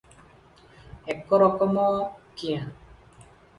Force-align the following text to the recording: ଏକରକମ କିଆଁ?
ଏକରକମ 1.15 1.85
କିଆଁ? 2.43 2.67